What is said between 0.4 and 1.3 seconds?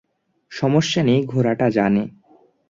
সমস্যা নেই,